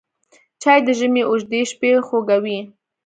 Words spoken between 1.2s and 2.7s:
اوږدې شپې خوږوي